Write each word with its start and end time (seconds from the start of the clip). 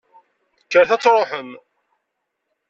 Kkret 0.65 0.91
ad 0.95 1.01
truḥem! 1.01 1.51